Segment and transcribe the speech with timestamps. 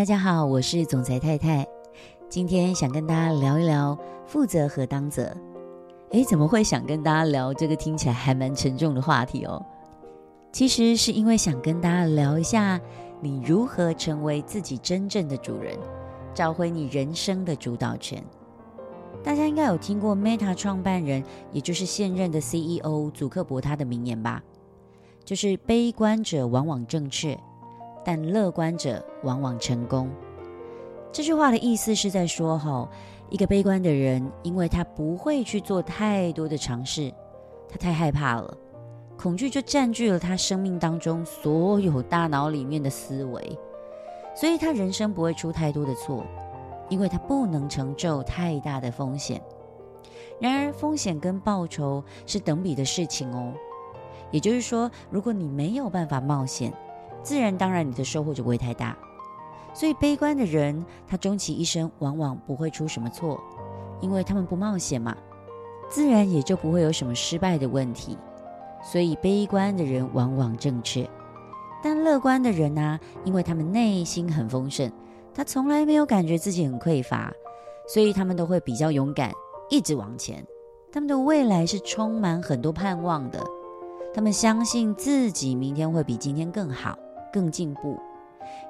[0.00, 1.62] 大家好，我是总裁太太。
[2.26, 5.30] 今天想跟大家聊一聊负责和当责。
[6.12, 9.62] 诶，怎么会想跟大家聊这个听起来还蛮沉重的话题哦？
[10.52, 12.80] 其实是因为想跟大家聊一下，
[13.20, 15.76] 你如何成为自己真正的主人，
[16.32, 18.24] 找回你人生的主导权。
[19.22, 24.42] 大家应该有听过 Meta 创办人，也就是现任的 CEO 祖克伯他的名言吧？
[25.26, 27.38] 就是悲观者往往正确。
[28.10, 30.10] 但乐观者往往成功。
[31.12, 32.90] 这句话的意思是在说，哈，
[33.28, 37.14] 一个悲观的人，因为他不会去做太多的尝试，
[37.68, 38.52] 他太害怕了，
[39.16, 43.56] 恐惧就占据了他生命当中所有大脑里面的思维，
[44.34, 46.26] 所以他人生不会出太多的错，
[46.88, 49.40] 因为他不能承受太大的风险。
[50.40, 53.52] 然而，风险跟报酬是等比的事情哦。
[54.32, 56.72] 也就是说，如果你没有办法冒险，
[57.22, 58.96] 自然，当然，你的收获就不会太大。
[59.72, 63.40] 所以，悲观的人，他终其一生往往不会出什么错，
[64.00, 65.16] 因为他们不冒险嘛，
[65.88, 68.18] 自然也就不会有什么失败的问题。
[68.82, 71.08] 所以，悲观的人往往正确。
[71.82, 74.90] 但乐观的人呢、因为他们内心很丰盛，
[75.32, 77.32] 他从来没有感觉自己很匮乏，
[77.86, 79.32] 所以他们都会比较勇敢，
[79.68, 80.44] 一直往前。
[80.92, 83.40] 他们的未来是充满很多盼望的，
[84.12, 86.98] 他们相信自己明天会比今天更好。
[87.32, 87.98] 更进步，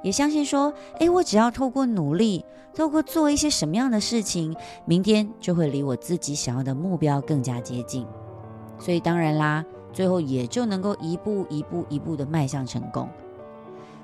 [0.03, 2.44] 也相信说，诶，我只要透过努力，
[2.75, 8.06] 透过做一些什么样的事情，明天就会离我自己想要的目标更加接近。
[8.78, 13.08] 所以当然啦，最后也就能够一步一步一步的迈向成功。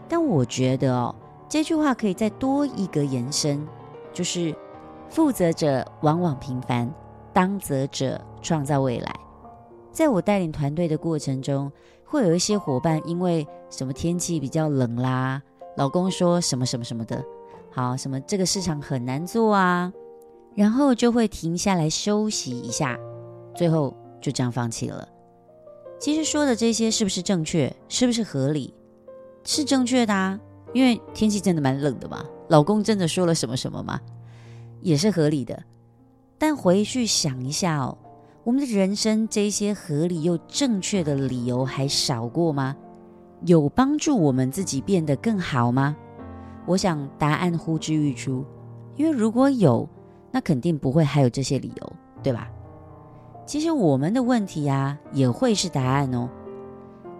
[0.08, 1.14] 但我觉得哦，
[1.48, 3.66] 这句话可以再多一个延伸，
[4.12, 4.54] 就是
[5.08, 6.92] 负责者往往平凡，
[7.32, 9.14] 当责者创造未来。
[9.90, 11.72] 在我带领团队的过程中，
[12.06, 15.42] 会有一些伙伴因为什么天气比较冷啦，
[15.76, 17.22] 老公说什么什么什么的，
[17.72, 19.92] 好，什么这个市场很难做啊，
[20.54, 22.98] 然后就会停下来休息一下，
[23.54, 25.06] 最后就这样放弃了。
[25.98, 27.74] 其实说的这些是不是正确？
[27.88, 28.72] 是不是合理？
[29.44, 30.38] 是正确的啊，
[30.72, 34.00] 因为天气真的蛮冷的嘛，老公真的说了什么什么吗？
[34.80, 35.60] 也是合理的。
[36.38, 37.96] 但回去想一下哦。
[38.46, 42.76] 我们的人生这些合理又正确的理由还少过吗？
[43.44, 45.96] 有帮助我们自己变得更好吗？
[46.64, 48.44] 我想答案呼之欲出，
[48.94, 49.88] 因为如果有，
[50.30, 51.92] 那肯定不会还有这些理由，
[52.22, 52.48] 对吧？
[53.44, 56.30] 其实我们的问题啊，也会是答案哦。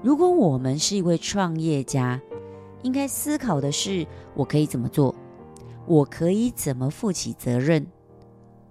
[0.05, 2.21] 如果我们是一位创业家，
[2.83, 5.13] 应该思考的是：我可以怎么做？
[5.87, 7.85] 我可以怎么负起责任？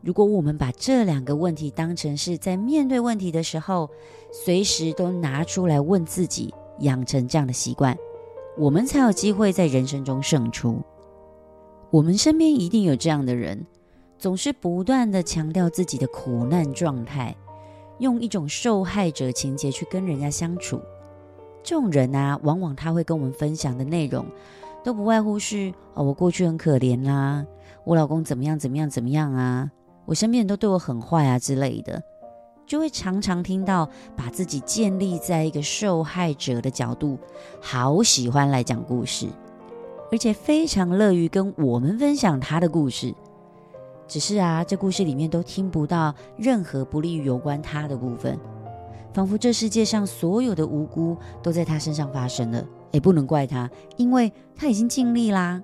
[0.05, 3.89] 如果我们把这两个问题当成是在面对问题的时候，
[4.31, 7.97] 随时都拿出来问自己，养成这样的习惯，
[8.55, 10.79] 我们才有机会在人生中胜出。
[11.89, 13.65] 我们身边一定有这样的人，
[14.19, 17.35] 总是不断地强调自己的苦难状态，
[17.97, 20.79] 用一种受害者情节去跟人家相处。
[21.63, 24.23] 这种人啊，往往他会跟我们分享的内容，
[24.83, 27.43] 都不外乎是：哦，我过去很可怜啦，
[27.83, 29.71] 我老公怎么样怎么样怎么样啊。
[30.05, 32.01] 我身边人都对我很坏啊之类的，
[32.65, 37.17] 就会常常听到把自己建立在一个受害者的角度，
[37.61, 39.27] 好喜欢来讲故事，
[40.11, 43.13] 而且非常乐于跟我们分享他的故事。
[44.07, 48.37] 只是啊，这故事里面都听不到任何不利于有关他的部分，
[49.13, 52.63] 仿佛这世界上所有的无辜都在他身上发生了。
[52.91, 55.61] 也不能怪他，因为他已经尽力啦，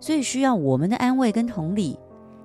[0.00, 1.98] 所以需要我们的安慰跟同理。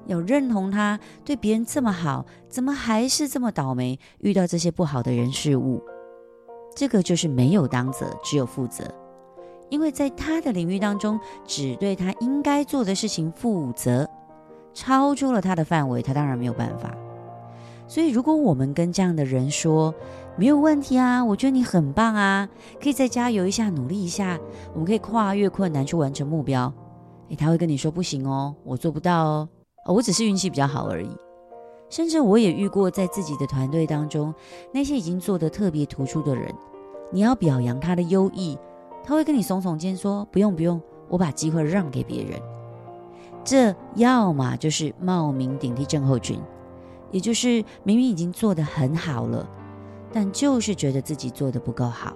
[0.09, 5.81] 要认同他对别人这么好，怎么还是这么倒霉，遇到这些不好的人事物？
[6.75, 8.83] 这个就是没有当责，只有负责。
[9.69, 14.09] 因为在他的领域当中，只对他应该做的事情负责，
[14.73, 16.91] 超出了他的范围，他当然没有办法。
[17.87, 19.93] 所以，如果我们跟这样的人说
[20.35, 22.49] 没有问题啊，我觉得你很棒啊，
[22.81, 24.39] 可以再加油一下，努力一下，
[24.73, 26.73] 我们可以跨越困难去完成目标。
[27.29, 29.49] 诶，他会跟你说不行哦，我做不到哦。
[29.85, 31.09] 我只是运气比较好而已，
[31.89, 34.33] 甚至我也遇过在自己的团队当中，
[34.71, 36.53] 那些已经做得特别突出的人，
[37.11, 38.57] 你要表扬他的优异，
[39.03, 42.39] 他会跟你耸耸肩说：“不用不用，我把机会让给别人。”
[43.43, 46.39] 这要么就是冒名顶替症候群，
[47.09, 49.49] 也就是明明已经做得很好了，
[50.13, 52.11] 但就是觉得自己做得不够好；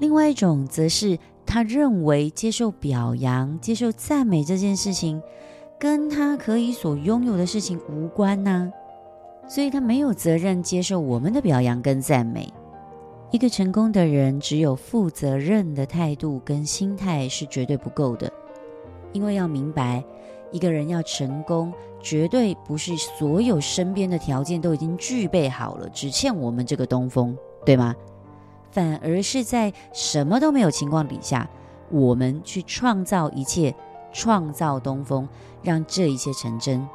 [0.00, 5.22] 另外一种则是他认为接受表扬、接受赞美这件事情。
[5.78, 8.72] 跟他可以所拥有的事情无关呐、
[9.46, 12.52] 所以他没有责任接受我们的表扬跟赞美。
[13.30, 18.32] 一个成功的人，只有负责任的态度跟心态是绝对不够的。
[19.12, 20.02] 因为要明白，
[20.50, 27.94] 一个人要成功，绝对不是所有身边的条件都已经具备好了，只欠我们这个东风，对吗？
[28.70, 31.48] 反而是在什么都没有情况底下，
[31.90, 33.74] 我们去创造一切，
[34.16, 35.28] 创造东风，
[35.62, 36.88] 让这一切成真。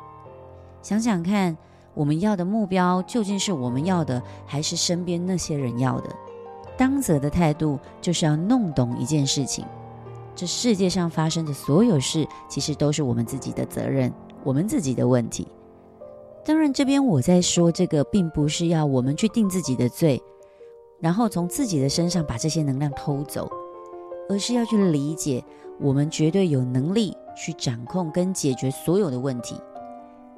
[0.81, 1.55] 想想看，
[1.93, 6.09] 我们要的目标究竟是我们要的，还是身边那些人要的？
[6.75, 9.63] 当责的态度就是要弄懂一件事情。
[10.35, 14.11] 这世界上发生的所有事，其实都是我们自己的责任，
[14.43, 15.47] 我们自己的问题。
[16.43, 20.19] 当然，这边我在说这个，并不是要我们去定自己的罪，
[20.99, 23.47] 然后从自己的身上把这些能量偷走，
[24.27, 25.43] 而是要去理解，
[25.81, 29.55] 我们绝对有能力去掌控跟解决所有的问题。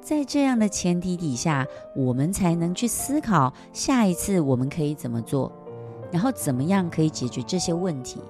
[0.00, 5.50] 在这样的前提底下，我们才能去思考下一次我们可以怎么做，
[6.10, 8.20] 然后怎么样可以解决这些问题。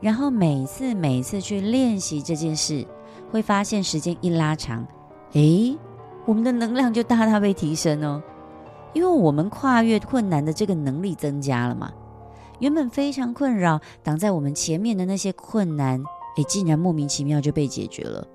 [0.00, 2.86] 然后每次每次去练习这件事，
[3.30, 4.86] 会发现时间一拉长，
[5.32, 5.76] 诶，
[6.24, 8.22] 我们的能量就大大被提升哦，
[8.92, 11.92] 因为我们跨越困难的这个能力增加了嘛。
[12.60, 16.02] 原本非常困扰挡在我们前面的那些困难，
[16.36, 18.26] 诶，竟然莫名其妙就被解决了。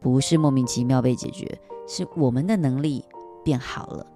[0.00, 3.04] 不是莫名其妙被解决，是我们的能力
[3.42, 4.06] 变好了，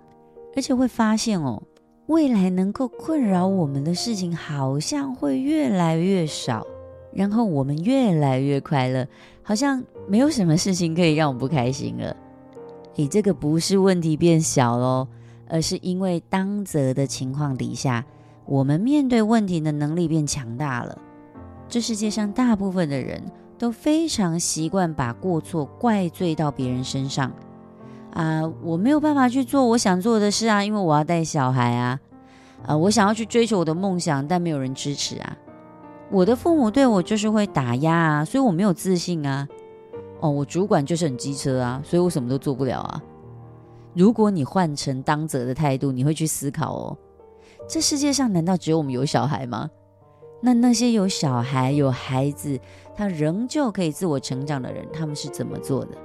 [0.54, 1.62] 而且会发现哦，
[2.08, 6.66] 未来能够困扰我们的事情好像会越来越少。
[7.10, 9.08] 然后我们越来越快乐，
[9.42, 12.14] 好像没有什么事情可以让我不开心了。
[12.96, 15.08] 诶，这个不是问题变小咯，
[15.48, 18.04] 而是因为当责的情况底下，
[18.44, 20.98] 我们面对问题的能力变强大了。
[21.68, 23.22] 这世界上大部分的人
[23.58, 27.30] 都非常习惯把过错怪罪到别人身上。
[28.14, 32.00] 啊，我没有办法去做我想做的事啊，因为我要带小孩啊。
[32.66, 35.36] 啊，我想要去追求我的梦想，但没有人支持啊。
[36.10, 39.46] 我的父母对我就是会打压啊，所以我没有自信啊。
[40.20, 43.02] 哦，我主管就是很机车啊，所以我什么都做不了啊。
[43.94, 46.98] 如果你换成当责的态度，你会去思考哦，
[47.68, 49.68] 这世界上难道只有我们有小孩吗？
[50.40, 52.58] 那那些有小孩、有孩子，
[52.94, 55.98] 他仍旧可以自我成长的人，他们是怎么做的？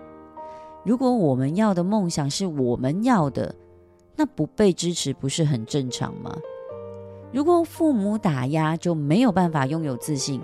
[0.84, 3.54] 如果我们要的梦想是我们要的，
[4.16, 6.36] 那不被支持不是很正常吗？
[7.32, 10.42] 如果父母打压就没有办法拥有自信，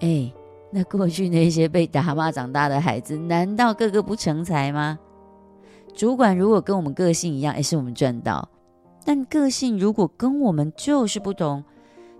[0.00, 0.32] 哎，
[0.70, 4.98] 那过去那些被打骂长大的孩子，难道个个不成才吗？
[5.94, 8.48] 主管如果跟我们个性一样，哎，是我们赚到；
[9.04, 11.62] 但个性如果跟我们就是不同，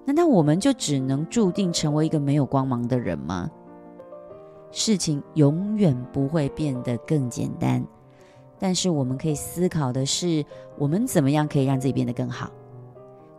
[0.04, 3.50] 难道我们就只能注定成为一个没有光芒的人吗？
[4.70, 7.84] 事情永远不会变得更简单，
[8.58, 10.44] 但是我们可以思考的是，
[10.78, 12.50] 我们怎么样可以让自己变得更好。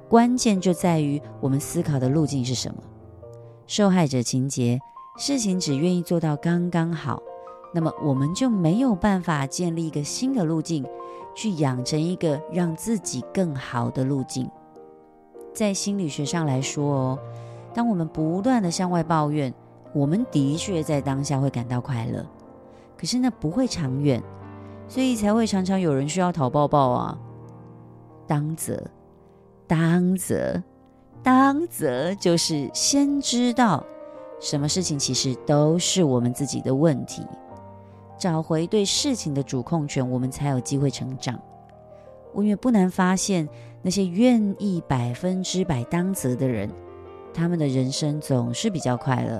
[0.07, 2.81] 关键就在于我们思考的路径是什么。
[3.65, 4.79] 受害者情节，
[5.17, 7.21] 事情只愿意做到刚刚好，
[7.73, 10.85] 那么我们就没有办法建立一个新的路径，
[11.33, 14.47] 去养成一个让自己更好的路径。
[15.53, 17.19] 在心理学上来说哦，
[17.73, 19.53] 当我们不断地向外抱怨，
[19.93, 22.25] 我们的确在当下会感到快乐，
[22.97, 24.21] 可是那不会长远，
[24.87, 27.17] 所以才会常常有人需要讨抱抱啊。
[28.27, 28.81] 当则。
[29.65, 30.61] 当则，
[31.23, 33.83] 当则就是先知道
[34.39, 37.25] 什么事情其实都是我们自己的问题，
[38.19, 41.39] 找回对事情的主控权，我们才有机会成长。
[42.33, 43.47] 我也不难发现，
[43.81, 46.69] 那些愿意百分之百当责的人，
[47.33, 49.39] 他们的人生总是比较快乐，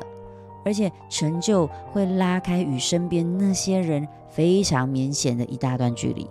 [0.64, 6.28] 而且成就会拉开与身边那些人非常明显的一大段距离。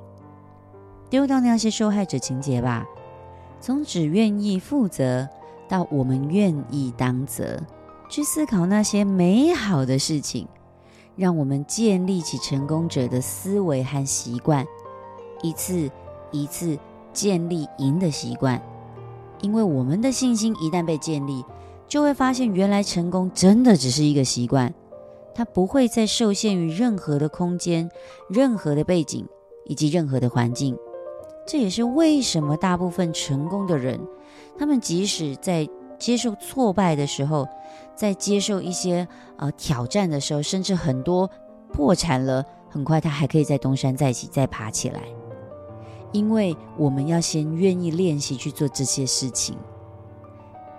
[1.11, 2.87] 丢掉那些受害者情节吧。
[3.61, 5.29] 从只愿意负责
[5.69, 7.61] 到我们愿意当责，
[8.09, 10.49] 去思考那些美好的事情，
[11.15, 14.67] 让我们建立起成功者的思维和习惯，
[15.43, 15.89] 一次
[16.33, 16.77] 一次
[17.13, 18.61] 建立赢的习惯。
[19.41, 21.45] 因为我们的信心一旦被建立，
[21.89, 24.73] 就会发现原来成功真的只是一个习惯，
[25.35, 27.91] 它不会再受限于任何的空间、
[28.29, 29.27] 任何的背景
[29.65, 30.77] 以及任何的环境。
[31.45, 34.01] 这也是为什么大部分成功的人，
[34.57, 37.49] 他们即使在接受挫败的时候，
[37.97, 39.09] 在接受一些
[39.39, 41.29] 呃挑战的时候，甚至很多
[41.73, 45.03] 破产了，很快他还可以再东山再起，再爬起来。
[46.13, 49.57] 因为我们要先愿意练习去做这些事情，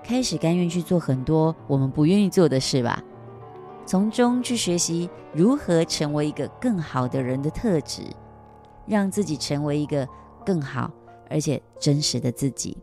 [0.04, 3.04] 开始甘愿去做很多我们不愿意做的事吧，
[3.86, 8.04] 从中去学习如何成为一个更好的人的特质，
[8.86, 10.08] 让自己成为一个。
[10.46, 10.92] 更好，
[11.30, 12.78] 而且真实的自己，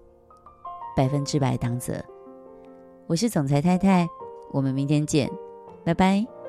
[0.97, 2.02] 百分之百当责。
[3.07, 4.09] 我是总裁太太，
[4.50, 5.30] 我们明天见，
[5.85, 6.40] 拜拜。